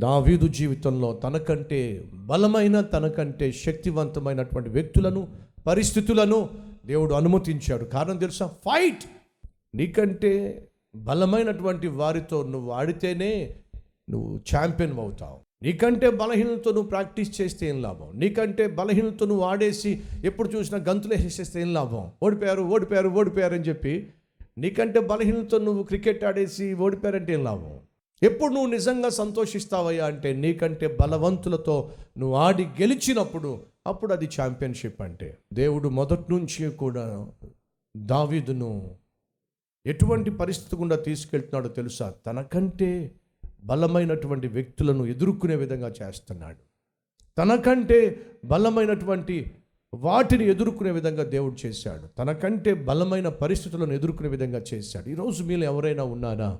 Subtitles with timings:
[0.00, 5.28] దావీదు జీవితంలో తనకంటే బలమైన తనకంటే శక్తివంతమైనటువంటి వ్యక్తులను
[5.66, 6.48] పరిస్థితులను
[6.86, 7.84] దేవుడు అనుమతించాడు.
[7.84, 8.46] కారణం తెలుసా?
[8.46, 9.04] ఫైట్
[9.74, 10.64] నీకంటే
[10.96, 13.54] బలమైనటువంటి వారితో నువ్వు ఆడితేనే
[14.10, 15.38] నువ్వు ఛాంపియన్ అవుతావు.
[15.62, 18.12] నీకంటే బలహీనతో నువ్వు ప్రాక్టీస్ చేస్తే ఏం లాభం?
[18.14, 22.10] నీకంటే బలహీనతో నువ్వు ఆడేసి ఎప్పుడు చూసినా గంతులు వేసేస్తే ఏం లాభం?
[22.22, 24.08] ఓడిపోయారు ఓడిపోయారు ఓడిపోయారు అని చెప్పి
[24.58, 27.78] నీకంటే బలహీనతో నువ్వు క్రికెట్ ఆడేసి ఓడిపోయారంటే ఏం లాభం?
[28.22, 35.38] ఎప్పుడు నువ్వు నిజంగా సంతోషిస్తావయ్యా అంటే నీకంటే బలవంతులతో నువ్వు ఆడి గెలిచినప్పుడు అప్పుడు అది ఛాంపియన్షిప్ అంటే.
[35.52, 37.28] దేవుడు మొదటి నుంచి కూడా
[37.96, 38.96] దావీదును
[39.86, 42.14] ఎటువంటి పరిస్థితి గుండా తీసుకెళ్తున్నాడో తెలుసా?
[42.26, 43.12] తనకంటే
[43.64, 46.58] బలమైనటువంటి వ్యక్తులను ఎదుర్కొనే విధంగా చేస్తున్నాడు.
[47.38, 49.52] తనకంటే బలమైనటువంటి
[49.94, 52.06] వాటిని ఎదుర్కొనే విధంగా దేవుడు చేశాడు.
[52.06, 55.08] తనకంటే బలమైన పరిస్థితులను ఎదుర్కొనే విధంగా చేశాడు.
[55.08, 56.58] ఈరోజు మీరు ఎవరైనా ఉన్నారా?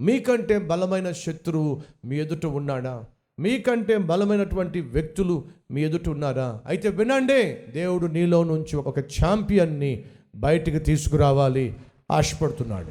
[0.00, 3.04] మీకంటే బలమైన శత్రువు మీ ఎదుట ఉన్నాడా?
[3.38, 6.60] మీకంటే బలమైనటువంటి వ్యక్తులు మీ ఎదుట ఉన్నారా?
[6.66, 10.04] అయితే వినండి దేవుడు నీలో నుంచి ఒక ఛాంపియన్ని
[10.36, 11.74] బయటికి తీసుకురావాలి
[12.10, 12.90] ఆశపడుతున్నాడు.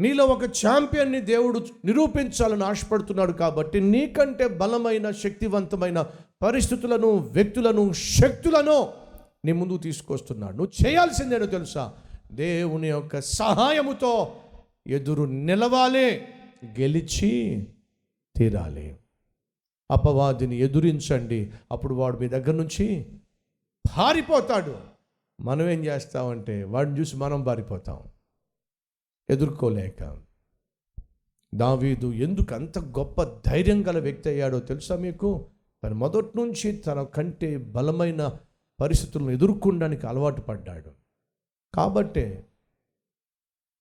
[0.00, 6.06] నీలో ఒక ఛాంపియన్ని దేవుడు నిరూపించాలని ఆశపడుతున్నాడు కాబట్టి నీకంటే బలమైన శక్తివంతమైన
[6.42, 8.88] పరిస్థితులను వ్యక్తులను శక్తులను
[9.44, 10.56] నీ ముందు తీసుకొస్తున్నాడు.
[10.56, 11.92] నువ్వు చేయాల్సిందేనో తెలుసా?
[12.32, 14.32] దేవుని యొక్క సహాయముతో
[14.86, 16.20] ఎదురు నిలవాలి
[16.80, 17.64] గెలిచి
[18.36, 18.98] తీరాలి.
[19.90, 21.50] అపవాదిని ఎదురించండి.
[21.72, 23.06] అప్పుడు వాడు మీ దగ్గర నుంచి
[23.98, 24.76] పారిపోతాడు.
[25.40, 28.00] మనం ఏం చేస్తామంటే వాడిని చూసి మనం పారిపోతాం.
[29.30, 30.22] ఎదుర్కోలేక.
[31.54, 35.46] దావీదు ఎందుకు అంత గొప్ప ధైర్యం గల వ్యక్తి అయ్యాడో తెలుసా మీకు?
[35.84, 38.38] తను మొదటి నుంచి తన కంటే బలమైన
[38.80, 40.90] పరిస్థితులను ఎదుర్కొనడానికి అలవాటు పడ్డాడు.
[41.74, 42.46] కాబట్టే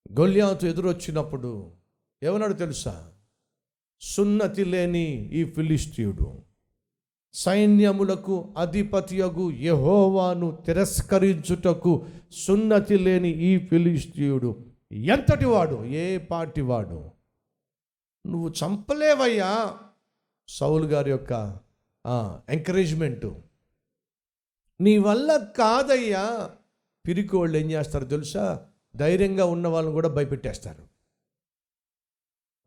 [0.07, 1.71] గొల్యాతు ఎదురొచ్చినప్పుడు
[2.23, 3.11] ఏమన్నాడు తెలుసా?
[4.01, 6.43] సున్నతి లేని ఈ ఫిలిస్తీయుడు
[7.33, 17.11] సైన్యములకు అధిపతియగు యహోవాను తిరస్కరించుటకు సున్నతి లేని ఈ ఫిలిస్తీయుడు ఎంతటి వాడు ఏ పాటివాడు?
[18.27, 19.77] నువ్వు చంపలేవయ్యా?
[20.47, 21.59] సౌలు గారి యొక్క
[22.49, 23.35] ఎంకరేజ్మెంటు
[24.81, 26.49] నీ వల్ల కాదయ్యా.
[27.07, 28.68] పిరికోళ్ళు ఏం చేస్తారు తెలుసా?
[28.95, 30.83] ధైర్యంగా ఉన్న వాళ్ళని కూడా భయపెట్టేస్తారు.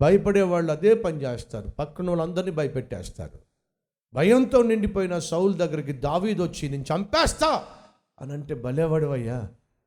[0.00, 1.68] భయపడే వాళ్ళు అదే పని చేస్తారు.
[1.68, 3.38] పక్కన వాళ్ళందరినీ భయపెట్టేస్తారు.
[4.14, 7.66] భయంతో నిండిపోయిన సౌల్ దగ్గరికి దావీదు వచ్చి నేను చంపేస్తా
[8.20, 9.38] అని అంటే భలేవాడవయ్యా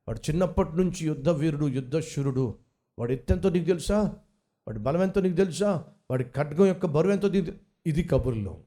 [0.08, 2.60] వాడు చిన్నప్పటి నుంచి యుద్ధ వీరుడు యుద్ధశూరుడు
[3.00, 4.02] వాడు ఎత్తెంతో నీకు తెలుసా?
[4.68, 5.86] వాడి బలం ఎంతో నీకు తెలుసా?
[6.12, 7.28] వాడి ఖడ్గం యొక్క బరువు ఎంతో
[7.86, 8.64] ఇది కబుర్లో.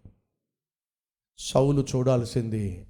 [1.39, 2.88] సౌలు చూడాల్సింది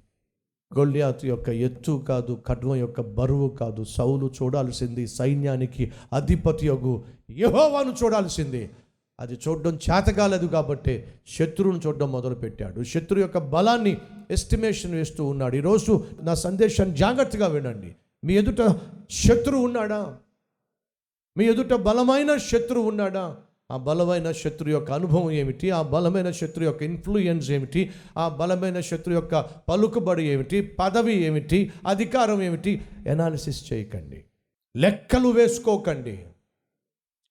[0.77, 3.83] గొల్లియాతు యొక్క ఎత్తు కాదు ఖడ్గం యొక్క బరువు కాదు.
[3.83, 8.69] సౌలు చూడాల్సింది సైన్యానికి అధిపతి యొగు యహోవాను చూడాల్సింది.
[9.19, 12.83] అది చూడడం చేతగాలేదు కాబట్టి శత్రువును చూడడం మొదలుపెట్టాడు.
[12.83, 13.97] శత్రు యొక్క బలాన్ని
[14.31, 15.55] ఎస్టిమేషన్ వేస్తూ ఉన్నాడు.
[15.55, 17.95] ఈరోజు నా సందేశాన్ని జాగ్రత్తగా వినండి.
[18.23, 18.75] మీ ఎదుట
[19.09, 20.17] శత్రువు ఉన్నాడా?
[21.37, 23.37] మీ ఎదుట బలమైన శత్రువు ఉన్నాడా?
[23.71, 25.71] ఆ బలమైన శత్రు యొక్క అనుభవం ఏమిటి?
[25.71, 27.91] ఆ బలమైన శత్రు యొక్క ఇన్ఫ్లుయెన్స్ ఏమిటి?
[28.17, 30.61] ఆ బలమైన శత్రు యొక్క పలుకుబడి ఏమిటి?
[30.61, 31.71] పదవి ఏమిటి?
[31.87, 32.81] అధికారం ఏమిటి?
[33.07, 34.23] ఎనాలిసిస్ చేయకండి.
[34.77, 36.25] లెక్కలు వేసుకోకండి.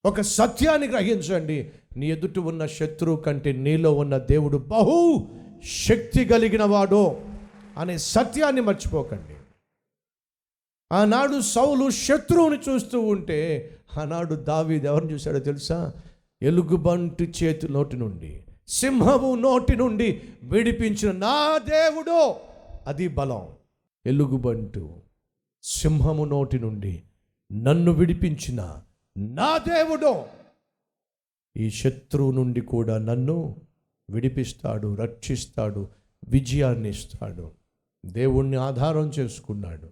[0.05, 1.71] ఒక సత్యాన్ని గ్రహించండి.
[1.97, 5.29] నీ ఎదుట ఉన్న శత్రువు కంటే నీలో ఉన్న దేవుడు బహు
[5.65, 7.21] శక్తి కలిగిన వాడు
[7.79, 9.35] అనే సత్యాన్ని మర్చిపోకండి.
[10.93, 15.93] ఆనాడు సౌలు శత్రువుని చూస్తూ ఉంటే ఆనాడు దావీదు ఎవరిని చూశాడో తెలుసా?
[16.43, 22.35] ఎలుగుబంటి చేతి నోటి నుండి సింహము నోటి నుండి విడిపించిన నా దేవుడు
[22.87, 23.49] అది బలం.
[24.07, 24.91] ఎలుగుబంటు
[25.63, 27.03] సింహము నోటి నుండి
[27.53, 28.77] నన్ను విడిపించిన
[29.17, 30.23] నా దేవుడు.
[31.57, 33.57] ఈ శత్రువు నుండి కూడా నన్ను
[34.11, 35.89] విడిపిస్తాడు రక్షిస్తాడు
[36.29, 37.51] విజయాన్ని ఇస్తాడు.
[38.07, 39.89] దేవుణ్ణి ఆధారం చేసుకున్నాడు.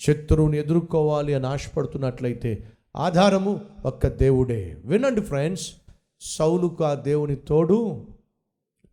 [0.00, 4.76] శత్రువుని ఎదుర్కోవాలి అని ఆశపడుతున్నట్లయితే ఆధారము ఒక్క దేవుడే.
[4.84, 5.72] వినండి ఫ్రెండ్స్
[6.20, 8.06] సౌలుకు ఆ దేవుని తోడు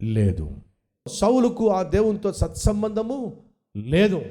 [0.04, 0.58] లేదు.
[1.08, 3.38] సౌలుకు ఆ దేవునితో సత్సంబంధము
[3.78, 4.22] లేదు.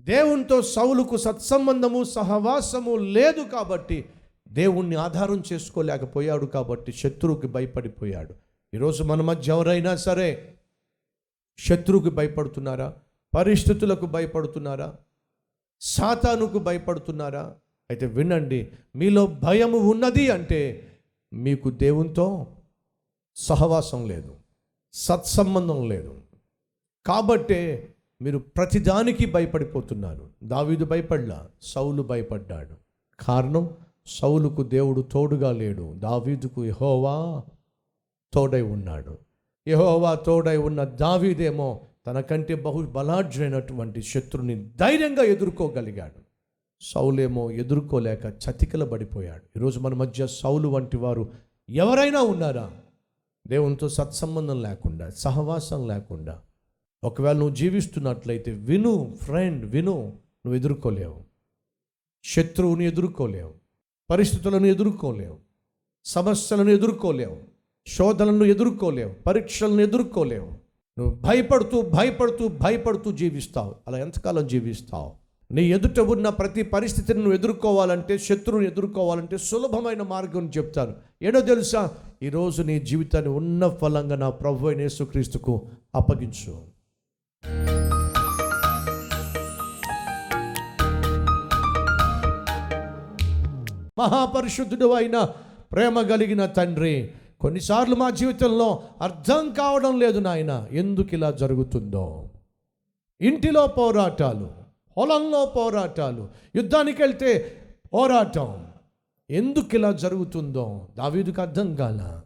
[0.00, 4.04] దేవునితో సౌలుకు సత్సంబంధము సహవాసము లేదు కాబట్టి
[4.48, 8.34] దేవుణ్ణి ఆధారం చేసుకోలేకపోయాడు కాబట్టి శత్రువుకి భయపడిపోయాడు.
[8.74, 10.54] ఈరోజు మన మధ్య ఎవరైనా సరే
[11.58, 12.94] శత్రువుకి భయపడుతున్నారా?
[13.36, 14.94] పరిస్థితులకు భయపడుతున్నారా?
[15.80, 17.54] సాతానుకు భయపడుతున్నారా?
[17.90, 20.90] అయితే వినండి మీలో భయము ఉన్నది అంటే
[21.34, 22.46] మీకు దేవునితో
[23.36, 24.36] సహవాసం లేదు
[24.92, 26.20] సత్సంబంధం లేదు.
[27.06, 30.30] కాబట్టే మీరు ప్రతిదానికి భయపడిపోతున్నారు.
[30.42, 32.76] దావీదు భయపడలా సౌలు భయపడ్డాడు.
[33.20, 33.70] కారణం
[34.06, 35.94] సౌలుకు దేవుడు తోడుగా లేడు.
[35.98, 37.42] దావీదుకు యహోవా
[38.32, 39.18] తోడై ఉన్నాడు.
[39.68, 46.23] యహోవా తోడై ఉన్న దావీదేమో తనకంటే బహు బలాఢ్యైనటువంటి శత్రుని ధైర్యంగా ఎదుర్కోగలిగాడు.
[46.84, 51.28] సౌలేమో ఎదుర్కోలేక చతికిల పడిపోయాడు ఈరోజు మన మధ్య సౌలు వంటి వారు
[51.70, 52.72] ఎవరైనా ఉన్నారా?
[53.46, 56.40] దేవునితో సత్సంబంధం లేకుండా సహవాసం లేకుండా.
[57.04, 60.00] ఒకవేళ నువ్వు జీవిస్తున్నట్లయితే విను ఫ్రెండ్ విను
[60.46, 61.16] నువ్వు ఎదుర్కోలేవు.
[62.24, 63.54] శత్రువుని ఎదుర్కోలేవు.
[64.10, 65.36] పరిస్థితులను ఎదుర్కోలేవు.
[66.04, 67.36] సమస్యలను ఎదుర్కోలేవు.
[67.86, 69.14] శోధనలను ఎదుర్కోలేవు.
[69.26, 70.48] పరీక్షలను ఎదుర్కోలేవు.
[70.98, 73.74] నువ్వు భయపడుతూ భయపడుతూ భయపడుతూ జీవిస్తావు.
[73.88, 75.23] అలా ఎంతకాలం జీవిస్తావు?
[75.54, 80.92] నీ ఎదుట ఉన్న ప్రతి పరిస్థితిని నువ్వు ఎదుర్కోవాలంటే శత్రువుని ఎదుర్కోవాలంటే సులభమైన మార్గం చెప్తాను
[81.22, 81.90] ఏడో తెలుసా?
[82.22, 86.54] ఈరోజు నీ జీవితాన్ని ఉన్న ఫలంగా నా ప్రభు అయిన యేసుక్రీస్తుకు అప్పగించు.
[93.98, 95.22] మహాపరిశుద్ధుడు అయిన
[95.72, 97.10] ప్రేమ కలిగిన తండ్రి
[97.40, 102.28] కొన్నిసార్లు మా జీవితంలో అర్థం కావడం లేదు నాయన ఎందుకు ఇలా జరుగుతుందో?
[103.20, 104.63] ఇంటిలో పోరాటాలు
[104.96, 106.28] పొలంలో పోరాటాలు.
[106.56, 107.56] యుద్ధానికి వెళ్తే
[107.94, 108.66] పోరాటం.
[109.30, 112.20] ఎందుకు ఇలా జరుగుతుందో దావీదుకు అర్థం కాల.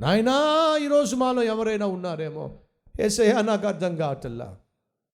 [0.00, 0.34] నాయనా
[0.82, 2.50] ఈరోజు మాలో ఎవరైనా ఉన్నారేమో?
[3.00, 4.56] ఏసయ్యా నాకు అర్థం కావటల్లా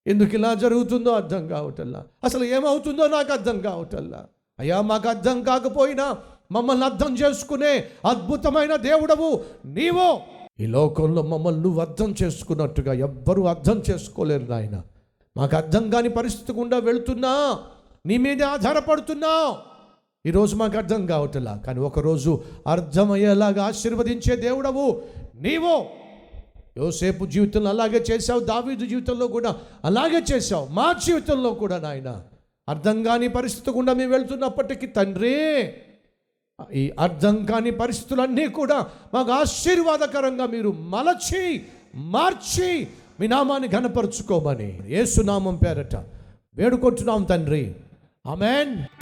[0.06, 4.26] ఎందుకు ఇలా జరుగుతుందో అర్థం కావటల్లా అసలు ఏమవుతుందో నాకు అర్థం కావటల్లా
[4.58, 6.18] అయ్యా మాకు అర్థం కాకపోయినా
[6.52, 10.20] మమ్మల్ని అర్థం చేసుకునే అద్భుతమైన దేవుడవు నీవో.
[10.60, 14.84] ఈ లోకంలో మమ్మల్ని నువ్వు అర్థం చేసుకున్నట్టుగా ఎవ్వరూ అర్థం చేసుకోలేరు నాయనా.
[15.40, 17.58] మాకు అర్థం కాని పరిస్థితి గుండా వెళుతున్నా.
[18.06, 19.32] నీ మీదే ఆధారపడుతున్నా.
[20.26, 25.02] ఈరోజు మాకు అర్థం కావట్లా కానీ ఒకరోజు అర్థమయ్యేలాగా ఆశీర్వదించే దేవుడవు
[25.34, 25.74] నీవు.
[26.76, 32.22] యోసేపు జీవితంలో అలాగే చేశావు దావీదు జీవితంలో కూడా అలాగే చేశావు మా జీవితంలో కూడా నాయన.
[32.68, 35.36] అర్థం కాని పరిస్థితి గుండా మేము వెళ్తున్నప్పటికీ తండ్రి
[36.74, 41.64] ఈ అర్థం కాని పరిస్థితులన్నీ కూడా మాకు ఆశీర్వాదకరంగా మీరు మలచి
[41.96, 42.88] మార్చి
[43.20, 44.80] మీ నామాన్ని ఘనపరుచుకోమని.
[44.86, 45.96] ఏసునామం పేరట
[46.54, 47.74] వేడుకుంటున్నాం తండ్రి.
[48.26, 48.99] ఆమెన్.